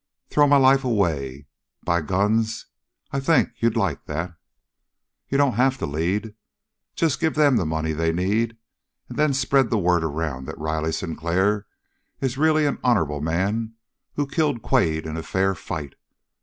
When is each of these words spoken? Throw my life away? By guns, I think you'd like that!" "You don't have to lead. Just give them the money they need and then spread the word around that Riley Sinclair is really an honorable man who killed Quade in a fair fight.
Throw 0.31 0.47
my 0.47 0.57
life 0.57 0.83
away? 0.83 1.45
By 1.83 2.01
guns, 2.01 2.65
I 3.11 3.19
think 3.19 3.51
you'd 3.59 3.77
like 3.77 4.05
that!" 4.05 4.33
"You 5.29 5.37
don't 5.37 5.53
have 5.61 5.77
to 5.77 5.85
lead. 5.85 6.33
Just 6.95 7.19
give 7.19 7.35
them 7.35 7.55
the 7.55 7.67
money 7.67 7.93
they 7.93 8.11
need 8.11 8.57
and 9.09 9.19
then 9.19 9.31
spread 9.35 9.69
the 9.69 9.77
word 9.77 10.03
around 10.03 10.45
that 10.45 10.57
Riley 10.57 10.91
Sinclair 10.91 11.67
is 12.19 12.35
really 12.35 12.65
an 12.65 12.79
honorable 12.83 13.21
man 13.21 13.75
who 14.15 14.25
killed 14.25 14.63
Quade 14.63 15.05
in 15.05 15.17
a 15.17 15.21
fair 15.21 15.53
fight. 15.53 15.93